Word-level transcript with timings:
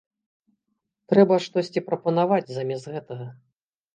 Трэба 1.11 1.35
штосьці 1.47 1.83
прапанаваць 1.89 2.53
замест 2.57 2.85
гэтага. 2.95 3.29